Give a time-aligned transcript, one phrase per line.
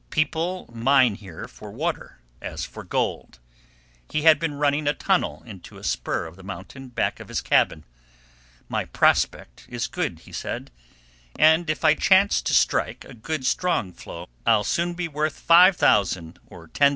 [0.09, 3.37] People mine here for water as for gold.
[4.09, 7.39] He had been running a tunnel into a spur of the mountain back of his
[7.39, 7.83] cabin.
[8.67, 10.71] "My prospect is good," he said,
[11.37, 16.37] "and if I chance to strike a good, strong flow, I'll soon be worth $5000
[16.47, 16.89] or $10,000.